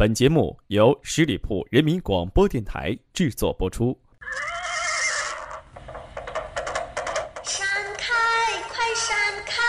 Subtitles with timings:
[0.00, 3.94] 本节目由十里铺人民广播电台制作播出。
[7.42, 7.66] 闪
[7.98, 8.14] 开，
[8.70, 9.60] 快闪开！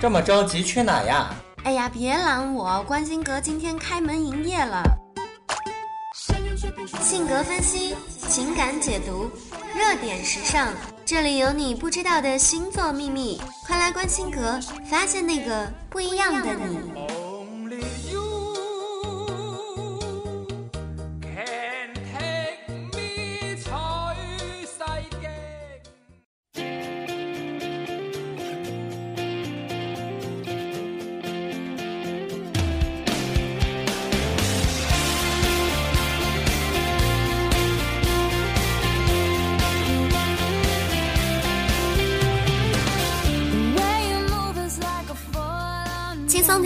[0.00, 1.32] 这么着急去哪呀？
[1.62, 2.82] 哎呀，别拦我！
[2.88, 4.82] 关心阁今天开门营业了。
[7.00, 9.30] 性格分析，情感解读，
[9.76, 10.74] 热点时尚，
[11.04, 13.40] 这里有你不知道的星座秘密。
[13.64, 14.58] 快来关心阁，
[14.90, 17.05] 发现那个不一样的你。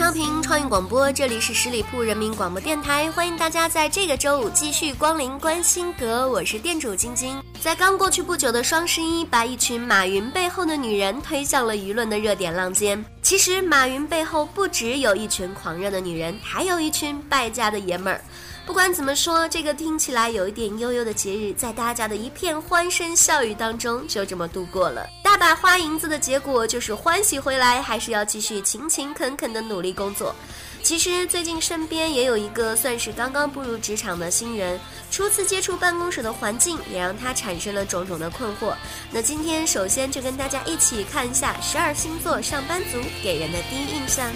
[0.00, 7.38] 调频创意广播，这里是十里铺人民广播电台，欢迎大家在这个周五继续光临关心阁，我是店主晶晶。
[7.60, 13.04] 在刚过去不久的双十一，把一群马云背后的女人推向了舆论的热点浪尖。
[13.20, 18.24] 其实，马云背后不只有一群狂热的女人，还有一群败家的爷们儿。
[18.64, 25.06] 不管怎么说，这个听起来有一点悠悠的节日，在大家的一片欢声笑语当中，就这么度过了。
[25.30, 30.34] 爸爸花银子的结果就是欢喜回来，还是要继续勤勤恳恳的努力工作。
[30.82, 38.74] 其实最近身边也有一个算是刚刚步入职场的新人，初次接触办公室的环境，也让他产生了种种的困惑。
[39.12, 44.26] 那今天首先就跟大家一起看一下十二星座上班族给人的第一印象。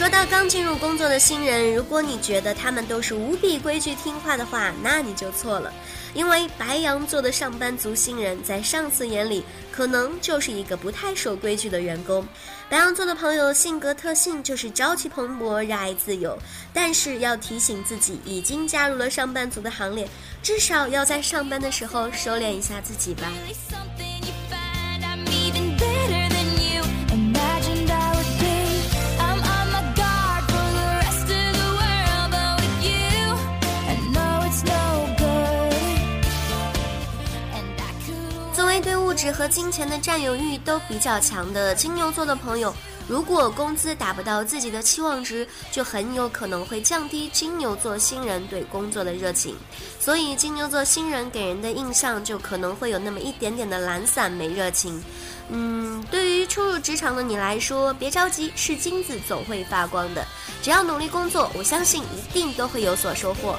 [0.00, 5.70] 说到刚进入工作的新人，如果你觉得他们都是无比规矩听话的话，那你就错了。
[6.14, 12.26] 因为白羊座的上班族新人在上司眼里，可能就是一个不太守规矩的员工。
[12.70, 16.34] 白羊座的朋友性格特性就是朝气蓬勃、热爱自由，
[16.72, 20.08] 但是要提醒自己，已经加入了上班族的行列，
[20.42, 23.30] 至少要在上班的时候收敛一下自己吧。
[39.40, 42.74] 和金钱的占有欲都比较强的金牛座的朋友，
[43.08, 49.56] 如果工资达不到自己的期望值，就很有可能会降低金牛座新人对工作的热情。
[49.98, 55.02] 所以金牛座新人给人的印象就可能会有那么一点点的懒散没热情。
[55.48, 60.22] 嗯，对于初入职场的你来说，别着急，是金子总会发光的。
[60.62, 63.58] 只要努力工作，我相信一定都会有所收获。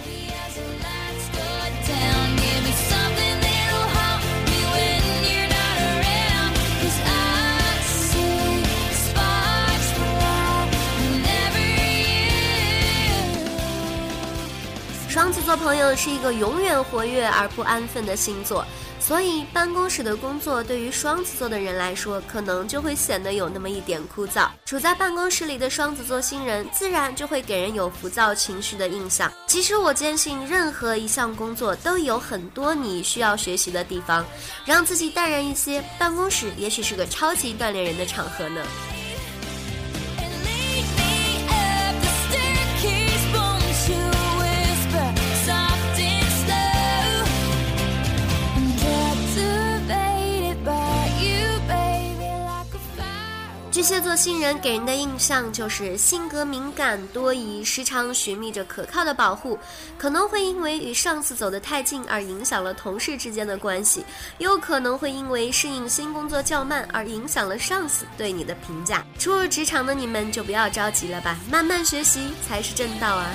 [15.22, 18.66] 双子座朋友是一个永远活跃而不安分的星座，
[19.00, 24.48] 所以办公室的工作对于双子座的人来说，可能就会显得有那么一点枯燥。
[24.66, 29.32] 处在办公室里的双子座新人，自然就会给人有浮躁情绪的印象。
[29.46, 34.26] 其实我坚信，任何一项工作都有很多你需要学习的地方，
[34.66, 35.84] 让自己淡然一些。
[36.00, 38.60] 办公室也许是个超级锻炼人的场合呢。
[53.82, 59.58] 巨蟹座新人给人的印象就是性格敏感多疑，时常寻觅着可靠的保护，
[59.98, 64.06] 可能会因为与上司走得太近而影响了同事之间的关系，
[64.38, 69.04] 又可能会因为适应新工作较慢而影响了上司对你的评价。
[69.18, 73.32] 初入职场的你们就不要着急了吧，慢慢学习才是正道啊。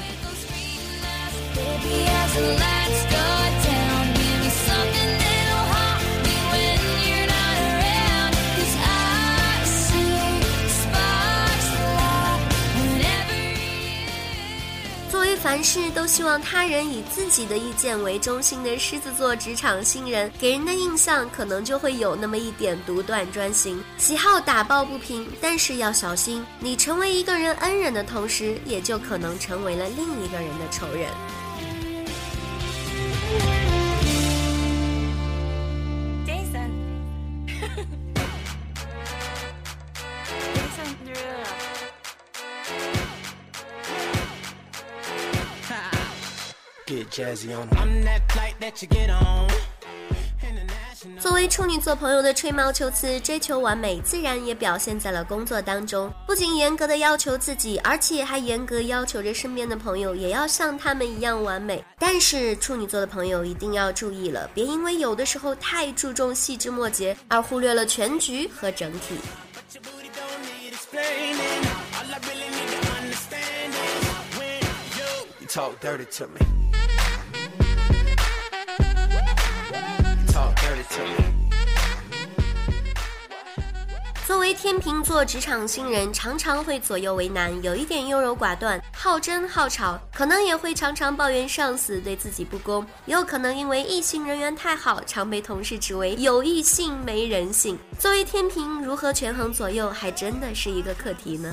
[15.47, 25.25] 凡事都希望他人以自己的意见为中心的狮子座职场新人，给人的印象可能就会有那么一点独断专行，喜好打抱不平。
[25.41, 31.09] 但是要小心，你成为一个人恩人的同时，也就可能成为了另一个人的仇人。
[36.27, 36.73] Jason
[51.21, 56.13] 作为处女座朋友的吹毛求疵、追求完美，自然也表现在了工作当中。
[56.27, 61.85] 不仅严格的要求自己，而且还严格要求着身边的朋友也要像他们一样完美。
[61.99, 69.17] 但是处女座的朋友一定要注意了，别因为有的时候太注重细枝末节，而忽略了全局和整体。
[84.27, 97.79] 作为天秤座职场新人，常常会左右为难，有一点优柔寡断，好争好吵，可能也会常常抱怨上司对自己不公，也有可能因为异性人缘太好，常被同事指为有异性没人性。
[97.99, 101.53] 作为天平，如何权衡左右，还真的是一个课题呢。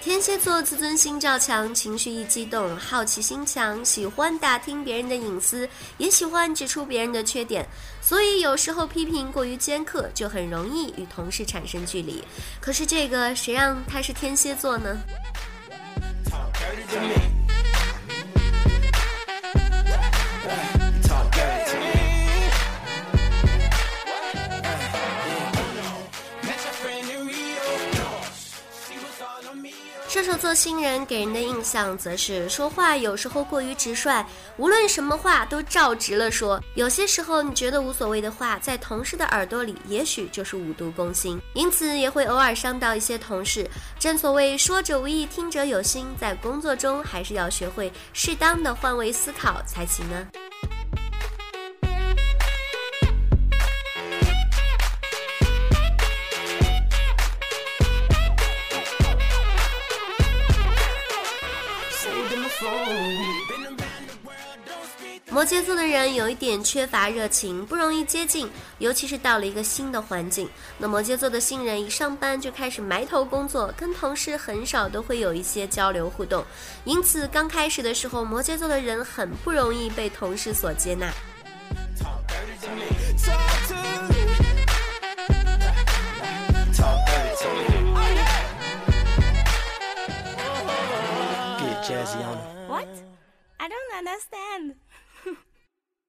[0.00, 5.68] 天蝎座自尊心较强，情绪一激动，好奇心强，喜欢打听别人的隐私，
[5.98, 7.66] 也喜欢指出别人的缺点，
[8.00, 12.22] 所以有时候批评过于尖刻，就很容易与同事产生距离。
[12.60, 14.96] 可是这个谁让他是天蝎座呢？
[30.24, 34.24] 射手座新人给人的印象则是说话有时候过于直率，
[34.56, 36.58] 无论什么话都照直了说。
[36.74, 43.68] 有些时候你觉得无所谓的话，在同事的耳朵里也许就是五毒攻心，因此也会偶尔伤到一些同事。
[43.98, 50.26] 正所谓说者无意，听者有心，在工作中还是要学会适当的换位思考才行呢。
[65.44, 70.48] 摩羯座的人有一点缺乏热情，不容易接近，尤其是到了一个新的环境。
[70.78, 76.42] 那摩羯座的新人一上班就开始埋头工作，跟同事很少都会有一些交流互动，
[76.84, 81.12] 因此刚开始的时候，摩羯座的人很不容易被同事所接纳。
[92.66, 92.88] What?
[93.58, 94.83] I don't understand.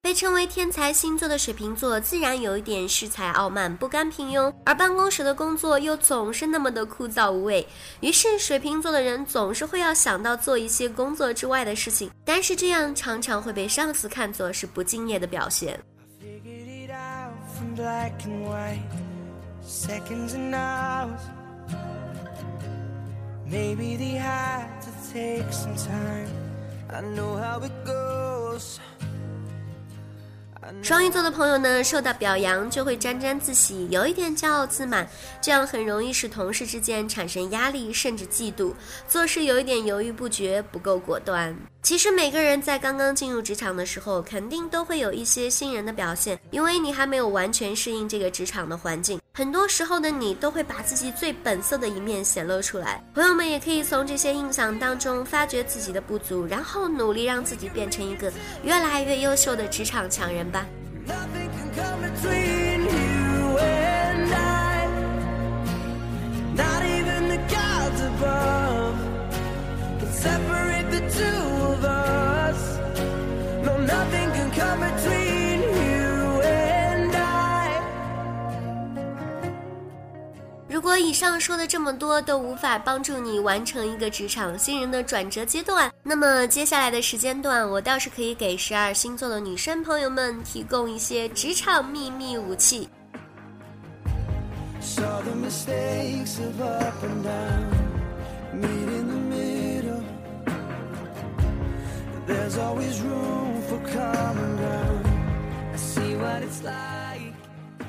[0.06, 7.68] 被称为天才星座的水瓶座，自然有一点恃才傲慢、不甘平庸，而办公室的工作又总是那么的枯燥无味。
[8.02, 15.84] 于是，水瓶座的人总是会要想到做一些工作之外的事情，但是这样常常会被上司看作是不敬业的表现。
[26.88, 28.80] I know how it goes.
[30.82, 35.08] 双鱼座的朋友呢，受到表扬就会沾沾自喜，有一点骄傲自满，
[35.42, 38.74] 这样很容易使同事之间产生压力，甚至嫉妒，
[39.08, 41.56] 做事有一点犹豫不决，不够果断。
[41.86, 53.04] 其实每个人在刚刚进入职场的时候，肯定都会有一些新人的表现，因为你还没有完全适应这个职场的环境，很多时候的你都会把自己最本色的一面显露出来。
[53.14, 58.33] 朋友们也可以从这些印象当中发掘自己的不足，然后努力让自己变成一个
[58.64, 60.66] 越来越优秀的职场强人吧。
[81.45, 92.90] 说的这么多都无法帮助你完成一个职场新人的转折阶段，那么接下来的时间段，我倒是可以给十二星座的女生朋友们提供一些职场秘密武器。
[105.75, 107.05] see what it's like.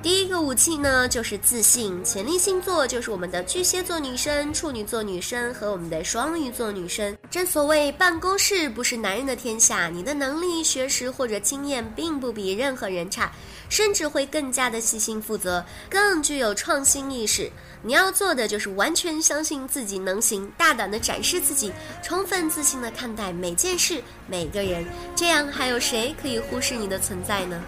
[0.06, 2.00] 第一个武器呢，就是自信。
[2.04, 7.18] 潜力星座就是我们的巨蟹座女生、处女座女生和我们的双鱼座女生。
[7.28, 13.32] 正所谓，办公室不是男人的天下，你的能力、学识或者经验并不比任何人差，
[13.68, 17.50] 甚至会更加的细心负责，更具有创新意识。
[17.82, 24.86] 你要做的就是完全相信自己能行，大胆的展示自己，充分自信的看待每件事、每个人，
[25.16, 27.60] 这样还有谁可以忽视你的存在呢？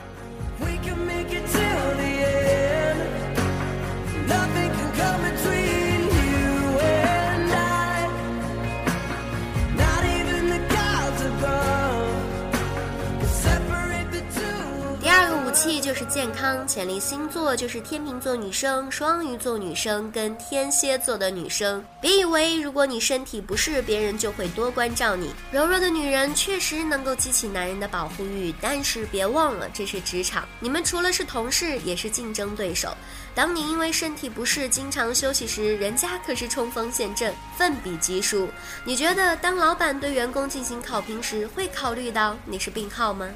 [15.69, 21.85] 气就是健康，潜力星座就是天秤座女生、双鱼座女生跟天蝎座的女生。
[22.01, 25.31] 别以为如果你身体不适，别人就会多关照你。
[25.53, 32.97] 柔弱的女人确实能够激起男人的保护欲，但是别忘了这是职场，你们除了是同事，也是竞争对手。
[33.35, 38.49] 当你因为身体不适经常休息时，人家可是冲锋陷阵，奋笔疾书。
[38.85, 43.29] 你觉得当老板对员工进行考评时，会考虑到你是病号吗？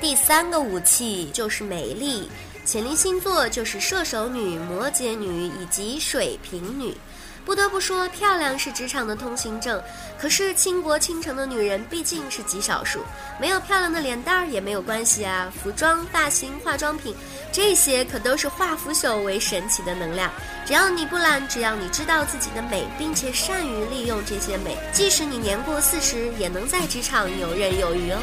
[0.00, 2.26] 第三个武器就是美丽，
[2.64, 6.96] 潜力星座就是射手女、摩羯女以及水瓶女。
[7.44, 9.82] 不得不说，漂亮是职场的通行证。
[10.18, 13.00] 可是倾国倾城的女人毕竟是极少数，
[13.38, 15.52] 没有漂亮的脸蛋儿也没有关系啊。
[15.62, 17.14] 服装、发型、化妆品，
[17.52, 20.30] 这些可都是化腐朽为神奇的能量。
[20.64, 28.18] 只要你不懒，只要你知道自己的美，并且善于利用这些美，即使你年过四十，也能在职场游刃有余哦。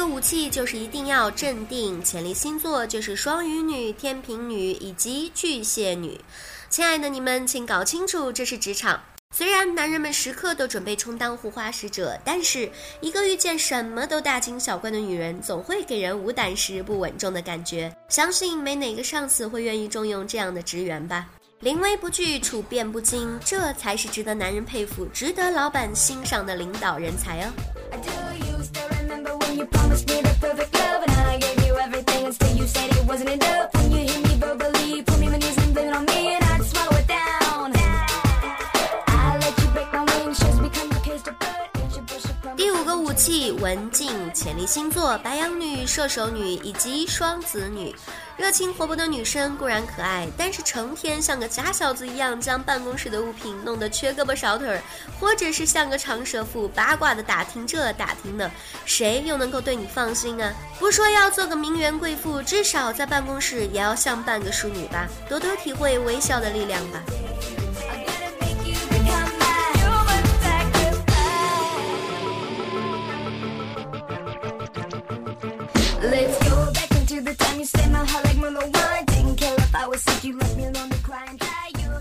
[0.00, 6.18] 个武器就是一定要镇定，潜力星座就是双鱼女、天平女以及巨蟹女。
[6.70, 8.98] 亲爱的你们，请搞清楚，这是职场。
[9.36, 12.70] 虽然男人们时刻都准备充当护花使者，但是
[13.02, 17.94] 一个遇见什么都大惊小怪的女人，总会给人无胆识、不稳重的感觉。
[18.08, 21.28] 相信没哪个上司会愿意重用这样的职员吧？
[21.58, 28.29] 临危不惧，处变不惊，这才是值得男人佩服、值得老板欣赏的领导人才哦。
[32.56, 33.79] you said it wasn't enough.
[43.60, 47.94] 文静、潜力星座、白羊女、射手女以及双子女，
[48.38, 54.82] 热情活泼的女生固然可爱，但是成天像个假小子一样将办公室的物品弄得缺胳膊少腿儿，
[55.20, 58.50] 或者是像个长舌妇八卦的打听这打听那，
[58.86, 60.50] 谁又能够对你放心啊？
[60.78, 65.06] 不说要做个名媛贵妇，至少在办公室也要像半个淑女吧？
[65.28, 67.02] 多多体会微笑的力量吧。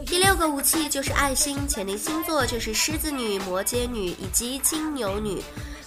[0.05, 5.41] 第六个武器就是爱心，潜力星座就是狮子女、摩羯女以及金牛女。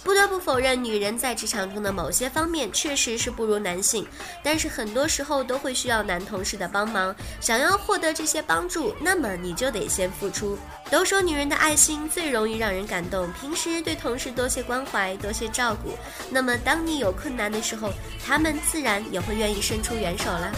[0.04, 4.06] 不得不否认，女人在职场中的某些方面确实是不如男性，
[4.42, 7.14] 但是很多时候都会需要男同事的帮忙。
[7.40, 10.58] 想要获得这些帮助，那么你就得先付出。
[10.90, 15.96] 都说女人的爱心最容易让人感动，平时对同事多些关怀，多些照顾，
[16.30, 17.90] 那么当你有困难的时候，
[18.26, 20.52] 他们自然也会愿意伸出援手了。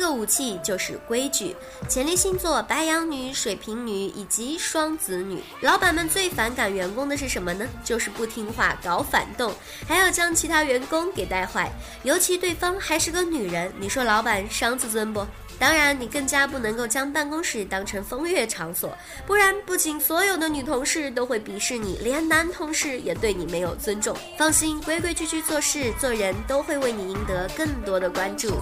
[0.00, 1.54] 个武器就是规矩，
[1.88, 5.40] 潜力星座白羊女、水瓶女以及双子女。
[5.60, 7.64] 老板们最反感员工的是什么呢？
[7.84, 9.52] 就是不听话、搞反动，
[9.86, 11.70] 还要将其他员工给带坏。
[12.02, 15.24] 尤其对方还是个女人，你说老板伤自尊不？
[15.58, 24.16] 当然，你更加不能够将办公室当成风月场所，不然不仅所有的女同事都会鄙视你，连男同事也对你没有尊重。
[24.38, 28.54] 放心，规规矩矩做事做人，都会为你赢得更多的关注。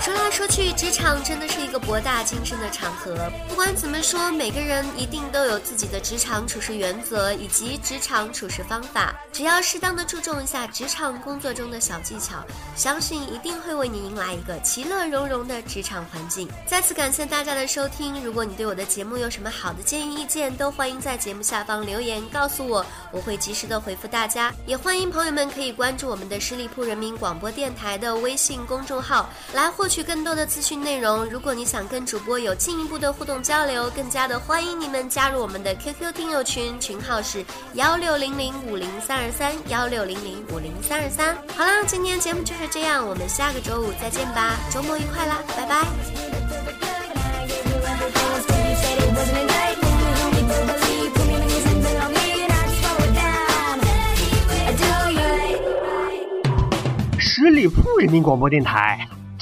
[0.00, 3.30] 说来说去，职场真的是一个博大精深的场合。
[3.48, 9.13] 不管怎么说，每个人一定都有自己的职场处事原则以及职场处事方法。
[9.34, 12.36] 只要适当的注重一下职场工作中的小技巧，
[12.76, 16.48] 相信一定会为你迎来一个其乐融融的职场环境。
[16.68, 24.54] 再次感谢大家的收听，如果你对我的节目有什么好的建议意见，都欢迎在节目下方留言告诉我，我会及时的回复大家。
[24.66, 31.24] 也欢迎朋友们可以关注我们的十里铺人民广播电台的微信公众号，来获取更多的资讯内容。
[31.24, 39.23] 如果你想跟主播有进一步的互动交流，更加的欢迎你们加入我们的 QQ 听友群，群号是幺六零零五零三。
[39.24, 45.86] 二三幺六零零五零三二三，好啦，今天节目就是这样，我们下个周五再见吧，周末愉快啦，拜拜。
[57.18, 59.08] 十里铺人民广播电台。